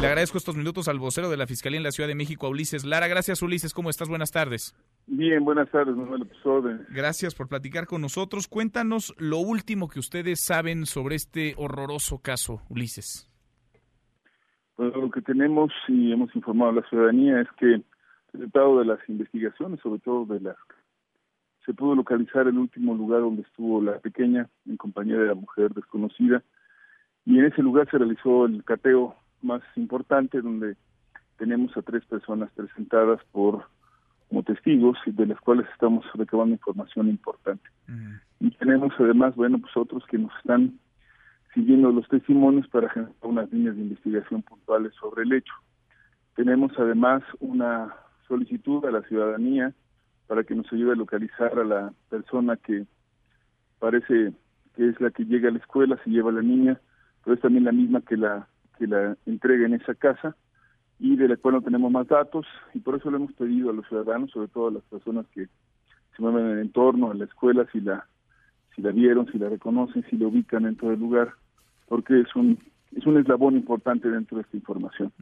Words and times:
Le 0.00 0.06
agradezco 0.06 0.38
estos 0.38 0.56
minutos 0.56 0.88
al 0.88 0.98
vocero 0.98 1.28
de 1.28 1.36
la 1.36 1.46
Fiscalía 1.46 1.76
en 1.76 1.84
la 1.84 1.90
Ciudad 1.90 2.08
de 2.08 2.14
México, 2.14 2.48
Ulises 2.48 2.86
Lara. 2.86 3.06
Gracias, 3.06 3.42
Ulises. 3.42 3.74
¿Cómo 3.74 3.90
estás? 3.90 4.08
Buenas 4.08 4.30
tardes. 4.30 4.74
Bien, 5.06 5.44
buenas 5.44 5.70
tardes, 5.70 5.94
Manuel 5.94 6.26
Orden. 6.42 6.86
Gracias 6.88 7.34
por 7.34 7.46
platicar 7.46 7.86
con 7.86 8.00
nosotros. 8.00 8.48
Cuéntanos 8.48 9.14
lo 9.18 9.36
último 9.38 9.88
que 9.88 9.98
ustedes 9.98 10.40
saben 10.40 10.86
sobre 10.86 11.16
este 11.16 11.54
horroroso 11.58 12.20
caso, 12.22 12.62
Ulises. 12.70 13.30
Pues 14.76 14.94
lo 14.96 15.10
que 15.10 15.20
tenemos 15.20 15.70
y 15.88 16.12
hemos 16.12 16.34
informado 16.34 16.70
a 16.70 16.74
la 16.76 16.88
ciudadanía 16.88 17.42
es 17.42 17.48
que 17.58 17.74
el 17.74 17.84
resultado 18.32 18.78
de 18.78 18.86
las 18.86 19.00
investigaciones, 19.06 19.80
sobre 19.80 20.00
todo 20.00 20.24
de 20.24 20.40
las 20.40 20.56
se 21.66 21.74
pudo 21.74 21.94
localizar 21.94 22.46
el 22.46 22.56
último 22.56 22.94
lugar 22.94 23.20
donde 23.20 23.42
estuvo 23.42 23.82
la 23.82 23.98
pequeña 23.98 24.48
en 24.66 24.78
compañía 24.78 25.18
de 25.18 25.26
la 25.26 25.34
mujer 25.34 25.74
desconocida 25.74 26.42
y 27.26 27.38
en 27.38 27.44
ese 27.44 27.62
lugar 27.62 27.88
se 27.90 27.98
realizó 27.98 28.46
el 28.46 28.64
cateo 28.64 29.14
más 29.42 29.62
importante 29.76 30.40
donde 30.40 30.76
tenemos 31.38 31.76
a 31.76 31.82
tres 31.82 32.04
personas 32.04 32.50
presentadas 32.52 33.20
por 33.32 33.64
como 34.28 34.44
testigos 34.44 34.96
y 35.06 35.10
de 35.10 35.26
las 35.26 35.40
cuales 35.40 35.66
estamos 35.72 36.04
recabando 36.14 36.54
información 36.54 37.08
importante. 37.08 37.68
Y 38.38 38.50
tenemos 38.52 38.92
además, 38.98 39.34
bueno, 39.34 39.58
pues 39.58 39.76
otros 39.76 40.04
que 40.06 40.18
nos 40.18 40.30
están 40.36 40.78
siguiendo 41.52 41.90
los 41.90 42.08
testimonios 42.08 42.68
para 42.68 42.88
generar 42.90 43.12
unas 43.22 43.52
líneas 43.52 43.74
de 43.74 43.82
investigación 43.82 44.42
puntuales 44.42 44.94
sobre 45.00 45.24
el 45.24 45.32
hecho. 45.32 45.52
Tenemos 46.36 46.72
además 46.78 47.24
una 47.40 47.92
solicitud 48.28 48.84
a 48.84 48.92
la 48.92 49.02
ciudadanía 49.02 49.74
para 50.28 50.44
que 50.44 50.54
nos 50.54 50.72
ayude 50.72 50.92
a 50.92 50.96
localizar 50.96 51.58
a 51.58 51.64
la 51.64 51.92
persona 52.08 52.56
que 52.56 52.86
parece 53.80 54.32
que 54.76 54.88
es 54.88 55.00
la 55.00 55.10
que 55.10 55.24
llega 55.24 55.48
a 55.48 55.52
la 55.52 55.58
escuela, 55.58 55.98
se 56.04 56.10
lleva 56.10 56.30
a 56.30 56.34
la 56.34 56.42
niña, 56.42 56.80
pero 57.24 57.34
es 57.34 57.40
también 57.42 57.64
la 57.64 57.72
misma 57.72 58.00
que 58.02 58.16
la 58.16 58.46
que 58.80 58.86
la 58.86 59.14
entrega 59.26 59.66
en 59.66 59.74
esa 59.74 59.94
casa 59.94 60.34
y 60.98 61.16
de 61.16 61.28
la 61.28 61.36
cual 61.36 61.56
no 61.56 61.60
tenemos 61.60 61.92
más 61.92 62.08
datos 62.08 62.46
y 62.72 62.80
por 62.80 62.96
eso 62.96 63.10
le 63.10 63.18
hemos 63.18 63.32
pedido 63.34 63.68
a 63.68 63.74
los 63.74 63.86
ciudadanos, 63.86 64.30
sobre 64.30 64.48
todo 64.48 64.68
a 64.68 64.72
las 64.72 64.82
personas 64.84 65.26
que 65.34 65.46
se 66.16 66.22
mueven 66.22 66.46
en 66.46 66.52
el 66.52 66.58
entorno, 66.60 67.10
a 67.10 67.14
la 67.14 67.26
escuela, 67.26 67.66
si 67.70 67.80
la 67.80 68.06
si 68.74 68.80
la 68.80 68.90
vieron, 68.92 69.30
si 69.30 69.38
la 69.38 69.50
reconocen, 69.50 70.04
si 70.08 70.16
la 70.16 70.28
ubican 70.28 70.62
dentro 70.62 70.88
del 70.88 70.98
lugar, 70.98 71.34
porque 71.88 72.20
es 72.20 72.34
un 72.34 72.58
es 72.96 73.06
un 73.06 73.18
eslabón 73.18 73.54
importante 73.54 74.08
dentro 74.08 74.38
de 74.38 74.42
esta 74.42 74.56
información. 74.56 75.12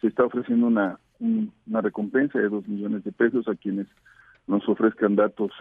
Se 0.00 0.08
está 0.08 0.24
ofreciendo 0.24 0.66
una 0.66 0.98
una 1.20 1.80
recompensa 1.80 2.40
de 2.40 2.48
dos 2.48 2.66
millones 2.66 3.04
de 3.04 3.12
pesos 3.12 3.46
a 3.46 3.54
quienes 3.54 3.86
nos 4.48 4.68
ofrezcan 4.68 5.14
datos 5.14 5.52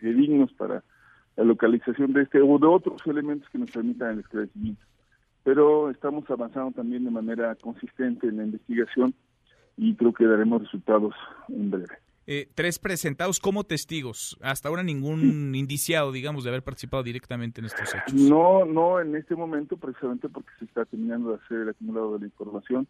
dignos 0.00 0.52
para 0.54 0.82
la 1.36 1.44
localización 1.44 2.12
de 2.12 2.22
este 2.22 2.40
o 2.40 2.58
de 2.58 2.66
otros 2.66 3.06
elementos 3.06 3.48
que 3.48 3.58
nos 3.58 3.70
permitan 3.70 4.10
el 4.10 4.20
esclarecimiento. 4.20 4.84
Pero 5.44 5.90
estamos 5.90 6.28
avanzando 6.30 6.72
también 6.72 7.04
de 7.04 7.10
manera 7.10 7.54
consistente 7.56 8.28
en 8.28 8.36
la 8.36 8.44
investigación 8.44 9.14
y 9.76 9.94
creo 9.96 10.12
que 10.12 10.24
daremos 10.24 10.62
resultados 10.62 11.14
en 11.48 11.70
breve. 11.70 11.96
Eh, 12.26 12.48
tres 12.54 12.78
presentados 12.78 13.40
como 13.40 13.64
testigos. 13.64 14.38
Hasta 14.40 14.68
ahora 14.68 14.84
ningún 14.84 15.54
indiciado, 15.56 16.12
digamos, 16.12 16.44
de 16.44 16.50
haber 16.50 16.62
participado 16.62 17.02
directamente 17.02 17.60
en 17.60 17.66
estos 17.66 17.92
hechos. 17.92 18.14
No, 18.14 18.64
no 18.64 19.00
en 19.00 19.16
este 19.16 19.34
momento, 19.34 19.76
precisamente 19.76 20.28
porque 20.28 20.50
se 20.60 20.66
está 20.66 20.84
terminando 20.84 21.30
de 21.30 21.36
hacer 21.44 21.58
el 21.58 21.68
acumulado 21.70 22.14
de 22.14 22.20
la 22.20 22.26
información 22.26 22.86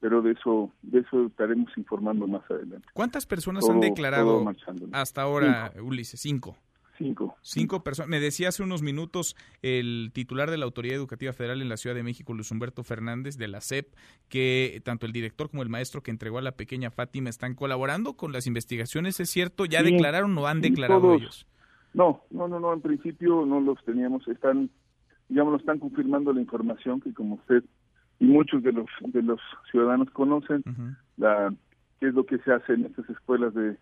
pero 0.00 0.22
de 0.22 0.32
eso 0.32 0.70
de 0.82 1.00
eso 1.00 1.26
estaremos 1.26 1.70
informando 1.76 2.26
más 2.26 2.48
adelante. 2.50 2.86
¿Cuántas 2.92 3.26
personas 3.26 3.68
han 3.68 3.80
declarado 3.80 4.44
hasta 4.92 5.22
ahora, 5.22 5.72
Ulises? 5.82 6.20
Cinco. 6.20 6.56
Cinco. 6.98 7.36
Cinco 7.42 7.84
personas. 7.84 8.08
Me 8.08 8.18
decía 8.18 8.48
hace 8.48 8.62
unos 8.62 8.82
minutos 8.82 9.36
el 9.62 10.10
titular 10.12 10.50
de 10.50 10.58
la 10.58 10.64
Autoridad 10.64 10.96
Educativa 10.96 11.32
Federal 11.32 11.62
en 11.62 11.68
la 11.68 11.76
Ciudad 11.76 11.94
de 11.94 12.02
México, 12.02 12.34
Luis 12.34 12.50
Humberto 12.50 12.82
Fernández, 12.82 13.38
de 13.38 13.46
la 13.46 13.60
SEP, 13.60 13.94
que 14.28 14.82
tanto 14.84 15.06
el 15.06 15.12
director 15.12 15.48
como 15.48 15.62
el 15.62 15.68
maestro 15.68 16.02
que 16.02 16.10
entregó 16.10 16.38
a 16.38 16.42
la 16.42 16.52
pequeña 16.52 16.90
Fátima 16.90 17.30
están 17.30 17.54
colaborando 17.54 18.14
con 18.14 18.32
las 18.32 18.48
investigaciones. 18.48 19.20
¿Es 19.20 19.30
cierto? 19.30 19.64
¿Ya 19.64 19.82
declararon 19.82 20.36
o 20.36 20.46
han 20.48 20.60
declarado 20.60 21.14
ellos? 21.14 21.46
No, 21.94 22.24
no, 22.30 22.48
no, 22.48 22.58
no. 22.58 22.72
En 22.72 22.80
principio 22.80 23.46
no 23.46 23.60
los 23.60 23.82
teníamos. 23.84 24.26
Están, 24.26 24.68
digamos, 25.28 25.60
están 25.60 25.78
confirmando 25.78 26.32
la 26.32 26.40
información 26.40 27.00
que, 27.00 27.14
como 27.14 27.36
usted 27.36 27.62
y 28.20 28.26
muchos 28.26 28.62
de 28.64 28.72
los 28.72 28.86
de 29.00 29.22
los 29.22 29.40
ciudadanos 29.70 30.10
conocen 30.10 30.64
la 31.16 31.54
qué 32.00 32.08
es 32.08 32.14
lo 32.14 32.26
que 32.26 32.38
se 32.38 32.52
hace 32.52 32.72
en 32.72 32.86
estas 32.86 33.08
escuelas 33.10 33.54
de, 33.54 33.76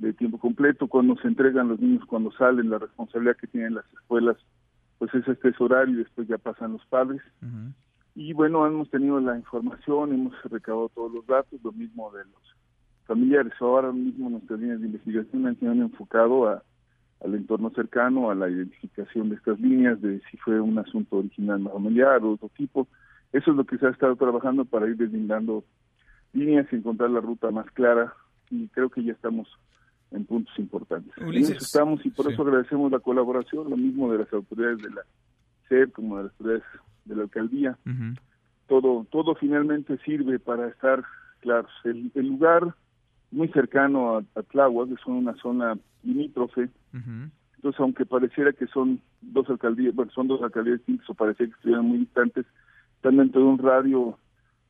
de 0.00 0.12
tiempo 0.12 0.38
completo. 0.38 0.88
Cuando 0.88 1.16
se 1.16 1.28
entregan 1.28 1.68
los 1.68 1.80
niños 1.80 2.04
cuando 2.06 2.32
salen 2.32 2.70
la 2.70 2.78
responsabilidad 2.78 3.36
que 3.36 3.46
tienen 3.46 3.74
las 3.74 3.84
escuelas 3.92 4.36
pues 4.98 5.14
es 5.14 5.26
este 5.26 5.54
horario 5.58 5.94
y 5.94 5.98
después 6.04 6.28
ya 6.28 6.36
pasan 6.36 6.72
los 6.72 6.84
padres. 6.86 7.22
Y 8.14 8.32
bueno 8.32 8.66
hemos 8.66 8.90
tenido 8.90 9.18
la 9.20 9.36
información 9.36 10.12
hemos 10.12 10.34
recabado 10.44 10.90
todos 10.90 11.12
los 11.12 11.26
datos 11.26 11.60
lo 11.62 11.72
mismo 11.72 12.10
de 12.12 12.24
los 12.24 12.56
familiares. 13.06 13.52
Ahora 13.60 13.92
mismo 13.92 14.28
nuestras 14.28 14.60
líneas 14.60 14.80
de 14.80 14.86
investigación 14.86 15.46
han 15.46 15.80
enfocado 15.80 16.48
a 16.48 16.62
al 17.24 17.34
entorno 17.34 17.70
cercano, 17.70 18.30
a 18.30 18.34
la 18.34 18.48
identificación 18.48 19.28
de 19.28 19.36
estas 19.36 19.60
líneas, 19.60 20.00
de 20.00 20.22
si 20.30 20.38
fue 20.38 20.58
un 20.60 20.78
asunto 20.78 21.18
original 21.18 21.62
familiar 21.70 22.22
o 22.24 22.32
otro 22.32 22.50
tipo, 22.56 22.88
eso 23.32 23.50
es 23.50 23.56
lo 23.56 23.64
que 23.64 23.78
se 23.78 23.86
ha 23.86 23.90
estado 23.90 24.16
trabajando 24.16 24.64
para 24.64 24.88
ir 24.88 24.96
deslindando 24.96 25.64
líneas 26.32 26.66
y 26.72 26.76
encontrar 26.76 27.10
la 27.10 27.20
ruta 27.20 27.50
más 27.50 27.70
clara. 27.72 28.12
Y 28.50 28.68
creo 28.68 28.90
que 28.90 29.04
ya 29.04 29.12
estamos 29.12 29.48
en 30.10 30.24
puntos 30.24 30.58
importantes. 30.58 31.12
estamos 31.50 32.04
y 32.04 32.10
por 32.10 32.30
eso 32.30 32.42
agradecemos 32.42 32.90
la 32.90 32.98
colaboración, 32.98 33.70
lo 33.70 33.76
mismo 33.76 34.12
de 34.12 34.18
las 34.18 34.32
autoridades 34.32 34.78
de 34.78 34.90
la 34.90 35.02
SED 35.68 35.90
como 35.92 36.16
de 36.16 36.24
las 36.24 36.32
autoridades 36.32 36.64
de 37.04 37.16
la 37.16 37.22
alcaldía. 37.22 37.78
Todo 38.66 39.06
todo 39.10 39.34
finalmente 39.34 39.98
sirve 40.04 40.38
para 40.38 40.68
estar 40.68 41.04
claros. 41.40 41.70
El, 41.84 42.10
lugar 42.14 42.74
muy 43.30 43.48
cercano 43.48 44.16
a, 44.16 44.24
a 44.38 44.42
Tláhuac, 44.42 44.90
es 44.90 45.06
una 45.06 45.34
zona 45.36 45.76
limítrofe, 46.02 46.68
entonces 46.92 47.80
aunque 47.80 48.06
pareciera 48.06 48.52
que 48.52 48.66
son 48.68 49.00
dos 49.20 49.48
alcaldías, 49.50 49.94
bueno, 49.94 50.10
son 50.12 50.28
dos 50.28 50.42
alcaldías 50.42 50.78
distintas 50.78 51.10
o 51.10 51.14
parecía 51.14 51.46
que 51.46 51.52
estuvieran 51.52 51.86
muy 51.86 51.98
distantes, 51.98 52.46
están 52.96 53.16
dentro 53.16 53.40
de 53.40 53.46
un 53.46 53.58
radio 53.58 54.18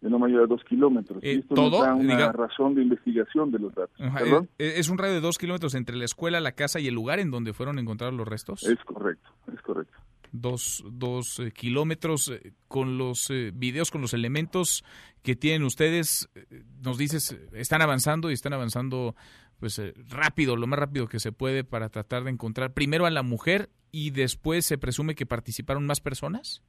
de 0.01 0.09
no 0.09 0.19
mayor 0.19 0.45
a 0.45 0.47
dos 0.47 0.63
kilómetros. 0.65 1.23
Eh, 1.23 1.35
y 1.35 1.39
esto 1.41 1.55
¿todo? 1.55 1.83
da 1.83 1.95
una 1.95 2.33
razón 2.33 2.75
de 2.75 2.83
investigación 2.83 3.51
de 3.51 3.59
los 3.59 3.75
datos. 3.75 3.99
Eh, 4.01 4.49
eh, 4.59 4.75
¿Es 4.77 4.89
un 4.89 4.99
radio 4.99 5.15
de 5.15 5.21
dos 5.21 5.37
kilómetros 5.37 5.75
entre 5.75 5.97
la 5.97 6.05
escuela, 6.05 6.41
la 6.41 6.53
casa 6.53 6.81
y 6.81 6.89
el 6.89 6.95
lugar 6.95 7.19
en 7.19 7.31
donde 7.31 7.53
fueron 7.53 7.79
encontrados 7.79 8.15
los 8.15 8.27
restos? 8.27 8.63
Es 8.63 8.79
correcto, 8.85 9.31
es 9.53 9.61
correcto. 9.63 9.99
Dos, 10.33 10.85
dos 10.91 11.43
kilómetros 11.55 12.33
con 12.69 12.99
los 12.99 13.33
videos, 13.53 13.91
con 13.91 14.01
los 14.01 14.15
elementos 14.15 14.85
que 15.23 15.35
tienen 15.35 15.65
ustedes, 15.65 16.31
nos 16.85 16.99
dices, 16.99 17.37
están 17.53 17.83
avanzando 17.83 18.31
y 18.31 18.35
están 18.35 18.53
avanzando 18.53 19.17
pues 19.59 19.83
rápido, 20.09 20.55
lo 20.55 20.69
más 20.69 20.79
rápido 20.79 21.09
que 21.09 21.19
se 21.19 21.33
puede 21.33 21.65
para 21.65 21.89
tratar 21.89 22.23
de 22.23 22.31
encontrar 22.31 22.73
primero 22.75 23.07
a 23.07 23.11
la 23.11 23.25
mujer 23.25 23.71
y 23.91 24.11
después 24.11 24.65
se 24.65 24.79
presume 24.79 25.17
que 25.17 25.27
participaron 25.27 25.85
más 25.85 26.01
personas? 26.01 26.63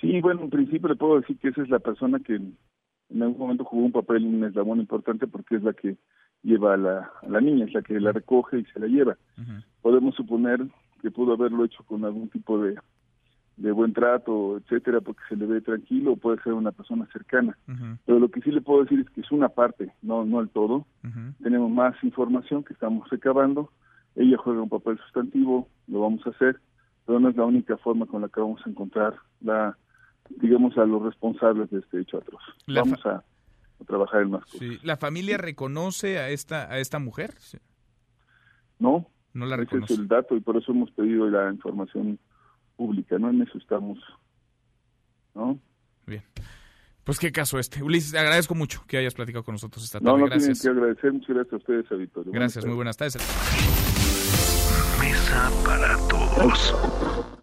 Sí, 0.00 0.20
bueno, 0.20 0.42
en 0.42 0.50
principio 0.50 0.88
le 0.88 0.96
puedo 0.96 1.20
decir 1.20 1.38
que 1.38 1.48
esa 1.48 1.62
es 1.62 1.70
la 1.70 1.78
persona 1.78 2.18
que 2.20 2.34
en 2.34 3.22
algún 3.22 3.38
momento 3.38 3.64
jugó 3.64 3.84
un 3.84 3.92
papel, 3.92 4.26
un 4.26 4.44
eslabón 4.44 4.80
importante 4.80 5.26
porque 5.26 5.56
es 5.56 5.62
la 5.62 5.72
que 5.72 5.96
lleva 6.42 6.74
a 6.74 6.76
la, 6.76 7.10
a 7.22 7.28
la 7.28 7.40
niña, 7.40 7.64
es 7.64 7.74
la 7.74 7.82
que 7.82 7.98
la 7.98 8.12
recoge 8.12 8.58
y 8.58 8.64
se 8.66 8.80
la 8.80 8.86
lleva. 8.86 9.16
Podemos 9.80 10.14
suponer 10.14 10.60
que 11.00 11.10
pudo 11.10 11.34
haberlo 11.34 11.64
hecho 11.64 11.82
con 11.84 12.04
algún 12.04 12.28
tipo 12.28 12.58
de, 12.62 12.76
de 13.56 13.72
buen 13.72 13.92
trato, 13.92 14.58
etcétera, 14.58 15.00
porque 15.00 15.22
se 15.28 15.36
le 15.36 15.46
ve 15.46 15.60
tranquilo, 15.60 16.12
o 16.12 16.16
puede 16.16 16.42
ser 16.42 16.52
una 16.52 16.72
persona 16.72 17.06
cercana. 17.12 17.56
Pero 18.04 18.18
lo 18.18 18.28
que 18.28 18.40
sí 18.42 18.50
le 18.50 18.60
puedo 18.60 18.82
decir 18.82 19.00
es 19.00 19.10
que 19.10 19.20
es 19.22 19.30
una 19.30 19.48
parte, 19.48 19.92
no 20.02 20.24
no 20.24 20.40
el 20.40 20.48
todo. 20.48 20.86
Tenemos 21.42 21.70
más 21.70 21.94
información 22.02 22.64
que 22.64 22.74
estamos 22.74 23.08
recabando. 23.08 23.70
Ella 24.14 24.36
juega 24.38 24.62
un 24.62 24.68
papel 24.68 24.98
sustantivo, 24.98 25.68
lo 25.88 26.00
vamos 26.00 26.26
a 26.26 26.30
hacer, 26.30 26.58
pero 27.06 27.20
no 27.20 27.28
es 27.28 27.36
la 27.36 27.44
única 27.44 27.76
forma 27.76 28.06
con 28.06 28.22
la 28.22 28.28
que 28.28 28.40
vamos 28.40 28.60
a 28.64 28.70
encontrar 28.70 29.14
la 29.40 29.76
digamos, 30.30 30.76
a 30.78 30.84
los 30.84 31.02
responsables 31.02 31.70
de 31.70 31.80
este 31.80 32.00
hecho 32.00 32.18
atroz. 32.18 32.42
Vamos 32.66 33.04
a, 33.06 33.22
trabajar 33.86 34.22
en 34.22 34.30
más 34.30 34.44
cosas. 34.46 34.84
¿La 34.84 34.96
familia 34.96 35.36
reconoce 35.36 36.18
a 36.18 36.30
esta 36.30 36.70
a 36.72 36.78
esta 36.78 36.98
mujer? 36.98 37.34
No, 38.78 39.06
no 39.34 39.46
la 39.46 39.56
reconoce. 39.56 39.92
Ese 39.92 39.94
es 39.94 40.00
el 40.00 40.08
dato 40.08 40.36
y 40.36 40.40
por 40.40 40.56
eso 40.56 40.72
hemos 40.72 40.90
pedido 40.92 41.28
la 41.28 41.50
información 41.50 42.18
pública, 42.76 43.18
¿no? 43.18 43.30
En 43.30 43.42
eso 43.42 43.58
estamos, 43.58 43.98
¿no? 45.34 45.58
Bien. 46.06 46.22
Pues 47.04 47.20
qué 47.20 47.30
caso 47.30 47.58
este. 47.60 47.82
Ulises, 47.84 48.10
te 48.10 48.18
agradezco 48.18 48.56
mucho 48.56 48.82
que 48.88 48.98
hayas 48.98 49.14
platicado 49.14 49.44
con 49.44 49.54
nosotros 49.54 49.84
esta 49.84 50.00
tarde. 50.00 50.10
No, 50.10 50.18
no 50.18 50.26
gracias. 50.26 50.60
tienen 50.60 50.76
que 50.76 50.80
agradecer. 50.80 51.12
Muchas 51.12 51.28
gracias 51.28 51.52
a 51.52 51.56
ustedes, 51.56 51.92
Auditorio. 51.92 52.32
Gracias, 52.32 52.66
muy 52.66 52.74
buenas 52.74 52.96
tardes. 52.96 53.16
Mesa 55.00 55.50
para 55.64 55.96
todos. 56.08 57.36